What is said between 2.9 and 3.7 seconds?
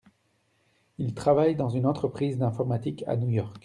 à New York.